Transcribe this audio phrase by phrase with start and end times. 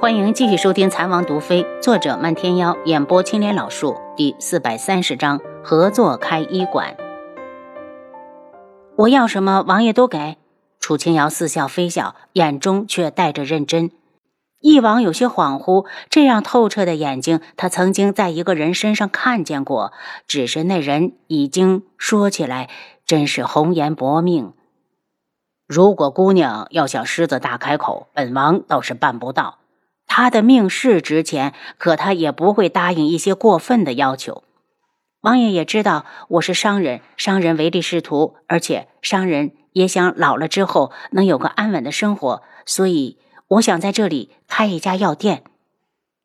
[0.00, 6.96] 欢迎继续收听《残王毒妃》，作者漫天妖，演播青莲老树，第四百三十章合作开医馆。
[8.96, 10.38] 我要什么，王爷都给。
[10.78, 13.90] 楚清瑶似笑非笑，眼中却带着认真。
[14.60, 19.92] 翼王有些恍惚，这样透彻的眼睛，他曾经在一个人身上看见过，
[20.26, 22.70] 只是那人已经说起来，
[23.04, 24.54] 真是红颜薄命。
[25.68, 29.58] 如果姑娘要向狮子大开口，本王倒是办不到。
[30.12, 34.42] 他的命是值钱，可他也不会答应一些过分的要求。
[35.20, 45.44] 王爷也知道我是商人，商人唯利是图，而且商人也想老了之后能有个安稳的生活，所以我想在这里开一家药店。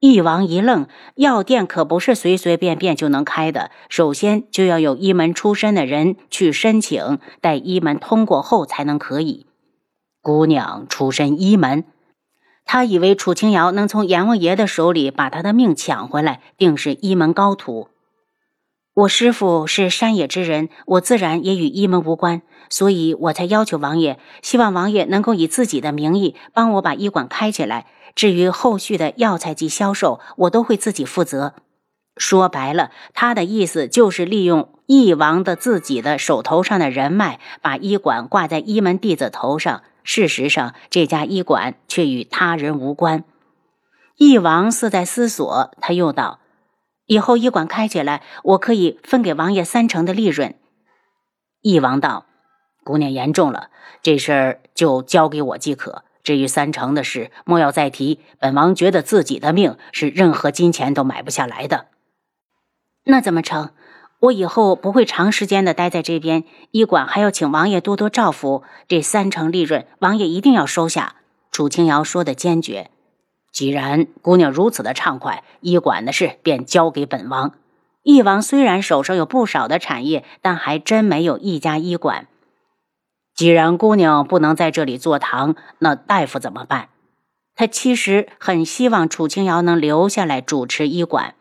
[0.00, 0.86] 翼王一愣，
[1.16, 9.44] 药店可不是随随便便就能开的，首先就要有医门出身的人去申请，待医门通过后才能可以。
[10.22, 11.84] 姑娘出身医门。
[12.66, 17.88] 他以为楚清瑶能从阎王爷的手里把他的命抢回来，定是一门高徒。
[18.92, 27.86] 我师父是山野之人，我自然也与一门无关，所以我才要求王爷，希望王爷能够以自己的名义帮我把医馆开起来。
[28.14, 31.54] 至于后续的药材及销售，我都会自己负责。
[32.16, 39.82] 说白了，他的意思就是利用翼王的自己的手头上的人脉，把医馆挂在一门弟子头上。
[40.06, 43.24] 事实上，这家医馆却与他人无关。
[44.16, 46.38] 翼王似在思索，他又道
[47.06, 50.54] ：“以后医馆开起来，我可以分给王爷三成的利润。”
[51.60, 52.24] 翼王道
[52.84, 56.04] ：“姑娘言重了，这事儿就交给我即可。
[56.22, 58.20] 至于三成的事，莫要再提。
[58.38, 61.88] 本王觉得自己的命是任何金钱都买不下来的。
[63.04, 63.70] 那怎么成？”
[64.20, 68.62] 我以后不会长时间的待在这边医馆，还要请王爷多多照拂。
[68.88, 71.16] 这三成利润，王爷一定要收下。
[71.52, 72.90] 楚清瑶说的坚决。
[73.52, 77.52] 既然姑娘如此的畅快，医馆的事便交给本王。
[78.02, 82.28] 翼王虽然手上有不少的产业，但还真没有一家医馆。
[83.34, 86.88] 既然姑娘不能在这里坐堂，那大夫怎么办？
[87.54, 91.34] 他其实很希望楚清瑶能留下来主持医馆。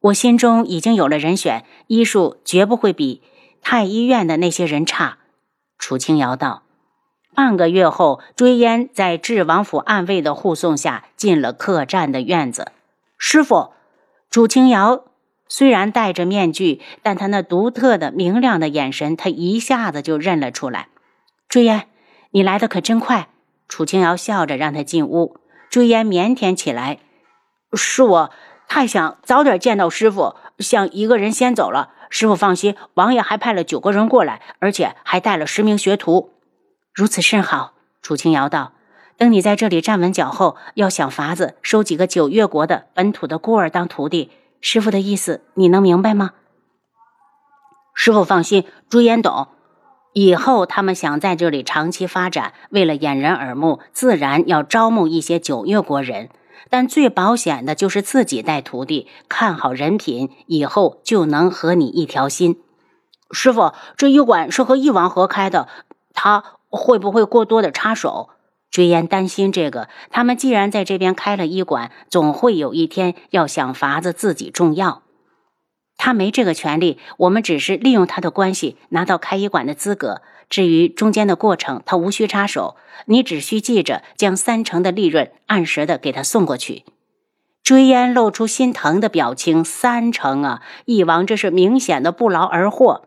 [0.00, 3.22] 我心中已经有了人选，医术绝不会比
[3.60, 5.18] 太医院的那些人差。
[5.78, 6.62] 楚清瑶道。
[7.34, 12.72] 半个月后，追烟在智王府暗卫的护送下进了客栈的院子。
[13.18, 13.70] 师傅，
[14.30, 15.04] 楚清瑶
[15.48, 20.88] 虽然戴着面具，但他那独特的明亮的眼神，他一下子就认了出来。
[21.48, 21.88] 追烟，
[22.30, 23.28] 你来的可真快。
[23.68, 25.36] 楚清瑶笑着让他进屋。
[25.68, 26.98] 追烟腼腆起来，
[27.74, 28.30] 是我。
[28.70, 31.90] 太想早点见到师傅，想一个人先走了。
[32.08, 36.34] 师傅放心，王爷还派了九个人过来，而且还带了十名学徒。
[36.94, 37.72] 如此甚好。
[38.00, 38.74] 楚清瑶道
[39.18, 44.30] ：“等你在这里站稳脚后，要想法子收几个九月国的本土的孤儿当徒弟。
[44.60, 46.30] 师傅的意思，你能明白吗？”
[47.92, 49.48] 师傅放心，朱烟懂。
[50.12, 56.28] 以后他们想在这里长期发展，为了掩人耳目，自然要招募一些九月国人。
[56.68, 62.60] 但最保险的就是自己带徒弟，看好人品，以后就能和你一条心。
[63.30, 65.68] 师傅，这医馆是和翼王合开的，
[66.12, 68.30] 他会不会过多的插手？
[68.70, 69.88] 追烟担心这个。
[70.10, 75.02] 他们既然在这边开了医馆，总会有一天要想法子自己种药。
[76.02, 80.22] 他没这个权利，我们只是利用他的关系拿到开医馆的资格。
[80.48, 86.84] 至于中间的过程，他无需插手，你只需记着将三成的利润按时的给他送过去。
[87.62, 90.62] 追烟露出心疼的表情，三成啊！
[90.86, 93.02] 翼王这是明显的不劳而获。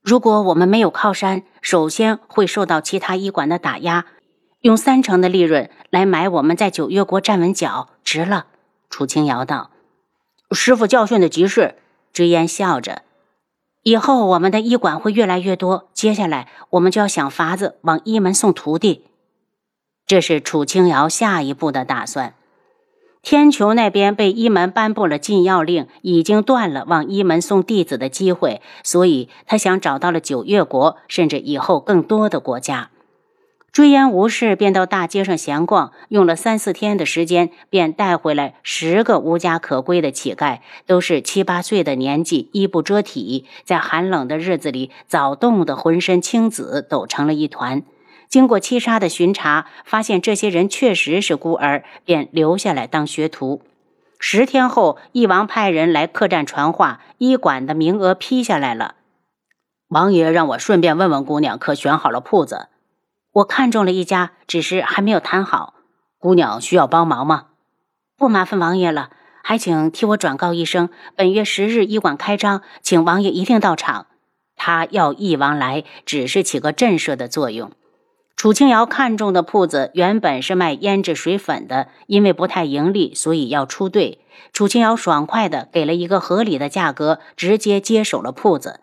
[0.00, 4.06] 如果我们没有靠山，首先会受到其他医馆的打压。
[4.60, 8.46] 用三成的利润来买我们在九月国站稳脚，值了。
[8.88, 9.72] 楚清瑶道
[10.52, 11.74] ：“师傅教训的极是。”
[12.16, 13.02] 追烟笑着，
[13.82, 15.90] 以后我们的医馆会越来越多。
[15.92, 19.04] 接下来，我们就要想法子往医门送徒弟。
[20.06, 22.32] 这是楚清瑶下一步的打算。
[23.20, 32.88] 天穹那边被医门颁布了禁药令，已经断了往医门送弟子的机会，所以他想找到了九月国，甚至以后更多的国家。
[33.76, 47.82] 追烟无事，便到大街上闲逛，用了三四天的时间，便带回来十个无家可归的乞丐，都是七八岁的年纪，衣不遮体，在寒冷的日子里早冻得浑身青紫，抖成了一团。
[48.30, 53.60] 经过七杀的巡查，发现这些人确实是孤儿，便留下来当学徒。
[54.18, 58.94] 十天后，翼王派人来客栈传话，医馆的名额批下来了。
[59.88, 62.68] 王爷让我顺便问问姑娘，可选好了铺子。
[63.36, 65.74] 我看中了一家，只是还没有谈好。
[66.18, 67.48] 姑娘需要帮忙吗？
[68.16, 69.10] 不麻烦王爷了，
[69.42, 74.06] 还请替我转告一声，本月十日医馆开张，请王爷一定到场。
[74.56, 77.72] 他要义王来，只是起个震慑的作用。
[78.36, 84.24] 楚清瑶看中的铺子原本是卖胭脂水粉的，因为不太盈利，所以要出队。
[84.54, 88.80] 楚清瑶爽快的给了一个合理的价格，直接接手了铺子。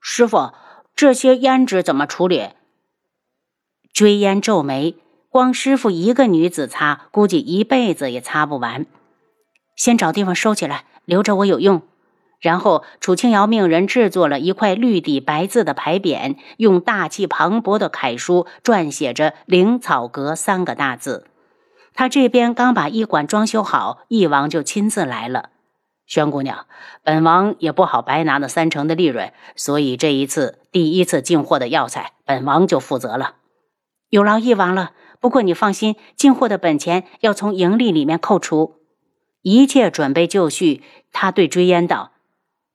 [0.00, 0.52] 师傅，
[0.96, 2.48] 这些胭脂怎么处理？
[3.92, 4.96] 追烟皱眉，
[5.28, 8.86] 光师傅一个女子擦，估计一辈子也擦不完。
[9.76, 11.82] 先找地方收起来，留着我有用。
[12.40, 21.26] 然后，楚清瑶命人制作了一块绿底白字的牌匾，用大气磅礴的楷书撰写着“灵草阁”三个大字。
[21.94, 25.50] 他这边刚把医馆装修好，义王就亲自来了。
[26.06, 26.66] 宣姑娘，
[27.04, 33.36] 本王也不好白拿那三成的利润，所以这一次第一次进货的药材，本王就负责了。
[34.12, 34.90] 有劳义王了。
[35.20, 38.76] 不过你放心，进货的本钱要从盈利里面扣除。
[39.40, 40.82] 一切准备就绪，
[41.12, 42.12] 他对追烟道。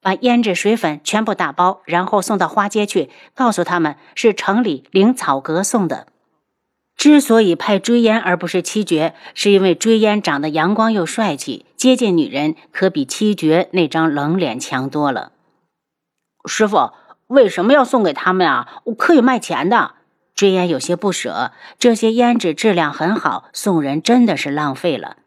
[0.02, 6.08] 把胭脂水粉全部打包，然后送到花街去，告诉他们是城里灵草阁送的。
[6.96, 15.34] 之所以派追烟而不是七绝，是因为追烟长得阳光又帅气，接近女人可比七绝那张冷脸强多了。
[16.46, 16.90] 师傅
[17.28, 18.82] 为什么要送给他们啊？
[18.86, 19.94] 我可以卖钱的。
[20.38, 25.18] 追烟有些不舍，这些胭脂质量很好，送人真的是浪费了。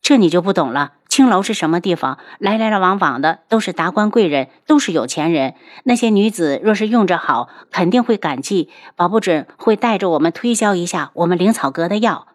[0.00, 0.94] 这你就不懂了。
[1.06, 2.18] 青楼是什么地方？
[2.38, 5.54] 来来往往的都是达官贵人，都是有钱人。
[5.84, 12.28] 那些女子若是用着好，肯定会感激，保不准会带着我们推销一下我们灵草阁的药。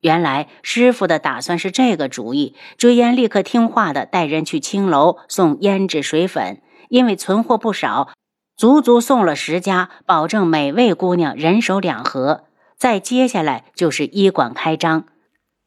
[0.00, 2.56] 原来师傅的打算是这个主意。
[2.78, 8.08] 追烟立刻听话的带人去青楼送胭脂水粉，因为存货不少，
[8.58, 12.42] 足足送了十家，保证每位姑娘人手两盒。
[12.76, 15.04] 再接下来就是医馆开张。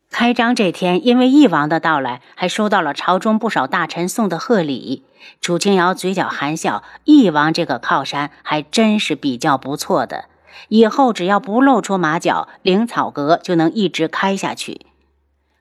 [0.09, 5.05] 开张这天，因为义王的到来，还收到了朝中不少大臣送的贺礼。
[5.39, 10.25] 楚清瑶嘴角含笑，义王这个靠山还真是比较不错的。
[10.67, 14.81] 以后只要不露出马脚，灵草阁就能一直开下去。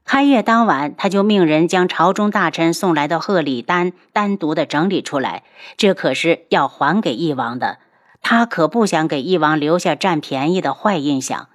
[0.05, 5.45] 开业当晚，他就命人将朝中大臣送来的贺礼单单独的整理出来，
[5.77, 7.79] 这可是要还给义王的。
[8.21, 11.49] 他可不想给义王留下占便宜的坏印象。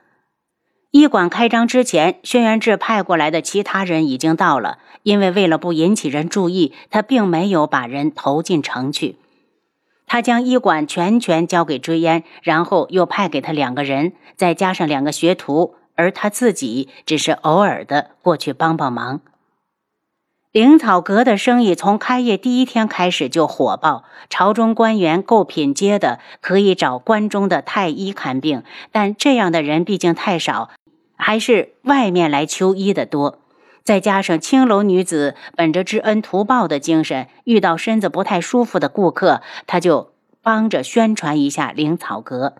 [0.92, 4.78] 医馆开张之前，轩辕志派过来的其他人已经到了。
[5.04, 9.18] 因为为了不引起人注意，他并没有把人投进城去。
[10.08, 19.22] 他将医馆全权交给追烟，然后又派给他两个人，再加上两个学徒，而他自己只是偶尔的过去帮帮忙。
[20.52, 30.70] 灵草阁的生意从开业第一天开始就火爆，朝中官员够品阶的可以找关中的太医看病，但这样的人毕竟太少。
[31.18, 33.40] 还是外面来求医的多，
[33.84, 42.56] 再加上青楼女子本着知恩图报的精神，遇到身子不太舒服的顾客，他就帮着宣传一下灵草阁。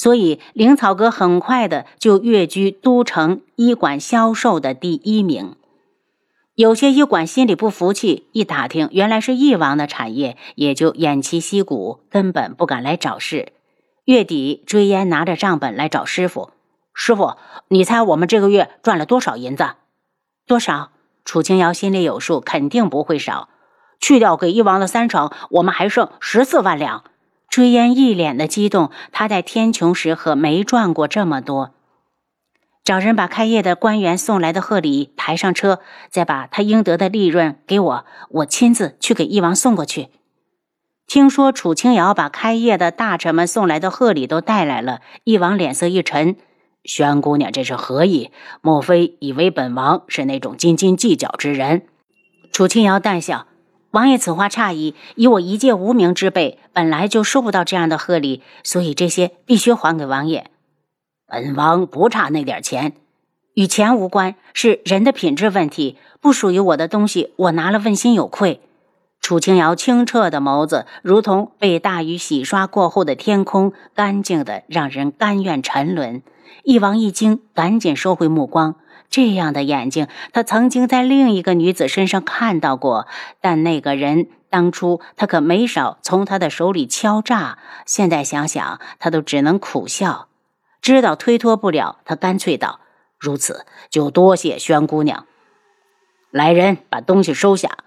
[0.00, 5.56] 所以灵草阁很快的就跃居都城医馆销售的第一名。
[6.54, 13.48] 有些医馆心里不服气，一打听原来是翼王的产业，也就偃旗息鼓，根本不敢来找事。
[14.04, 16.52] 月底，追烟拿着账本来找师傅。
[16.94, 17.34] 师傅，
[17.66, 19.70] 你猜我们这个月赚了多少银子？
[20.46, 20.92] 多少？
[21.24, 23.48] 楚清瑶心里有数，肯定不会少。
[23.98, 27.02] 去掉给翼王的三成，我们还剩十四万两。
[27.48, 31.74] 追烟一脸的激动，他在天穹时可没赚过这么多。
[32.84, 40.08] 找人把开业的官员送来的贺礼抬上车，再把他应得的利润给我，我亲自去给翼王送过去。
[41.06, 46.36] 听说楚清瑶把开业的大臣们送来的贺礼都带来了，翼王脸色一沉。
[46.84, 48.30] 宣姑娘这是何意？
[48.62, 51.82] 莫非以为本王是那种斤斤计较之人？
[52.52, 53.46] 楚清瑶淡笑
[53.90, 54.94] ：“王爷此话差矣。
[55.16, 60.50] 以我一介无名之辈，本来就收不到这样的贺礼，所以这些必须还给王爷。
[61.26, 62.92] 本王不差那点钱，
[63.54, 65.96] 与钱无关，是人的品质问题。
[66.20, 68.60] 不属于我的东西，我拿了问心有愧。”
[69.20, 76.22] 楚清瑶清澈的眸子，如同被大雨洗刷过后的天空，干净的让人甘愿沉沦。
[76.62, 78.76] 一王一惊，赶紧收回目光。
[79.10, 83.06] 这样的眼睛，他曾经在另一个女子身上看到过，
[83.40, 87.58] 但那个人当初他可没少从他的手里敲诈。
[87.86, 90.28] 现在想想，他都只能苦笑。
[90.80, 92.80] 知道推脱不了，他干脆道
[93.18, 95.26] ：“如此，就多谢宣姑娘。
[96.30, 97.78] 来人，把东西收下。”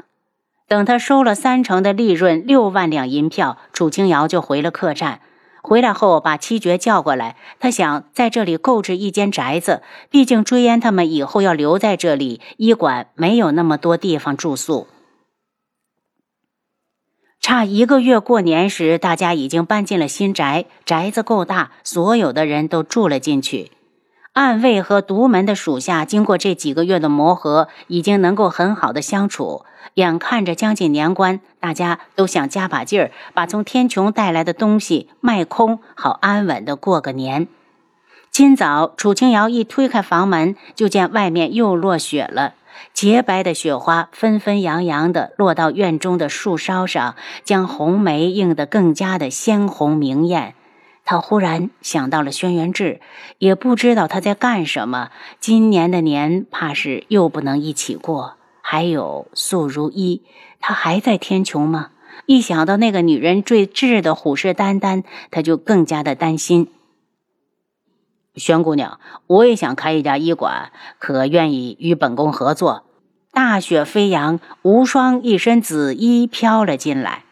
[0.68, 5.20] 等他收了三成的利润，六万两银票，楚清瑶就回了客栈。
[5.62, 14.88] 回来后把七绝叫过来，他想在这里购置一间宅子，毕竟追烟他们以后要留在这里，医馆没有那么多地方住宿。
[17.39, 23.72] 差一个月过年时，大家已经搬进了新宅，宅子够大，所有的人都住了进去。
[24.34, 29.66] 暗卫和独门的属下经过这几个月的磨合，已经能够很好的相处。
[29.96, 37.50] 眼看着将近年关，大家都想加把劲儿，把从天穹带来的东西卖空，好安稳的过个年。
[38.32, 42.54] 今早楚清瑶一推开房门，就见外面又落雪了。
[42.94, 50.56] 洁白的雪花纷纷扬扬地落到院中的树梢上，将红梅映得更加的鲜红明艳。
[51.03, 53.01] 他忽然想到了轩辕志，
[53.38, 55.10] 也不知道他在干什么。
[55.39, 58.36] 今年的年怕是又不能一起过。
[58.62, 60.22] 还有素如一，
[60.60, 61.89] 他还在天穹吗？
[62.27, 66.67] 一想到那个女人坠质的虎视眈眈，他就更加的担心。
[68.36, 72.86] 轩姑娘，我也想开一家医馆，可愿意与本宫合作？
[73.34, 77.24] 大雪飞扬，无双一身紫衣飘了进来。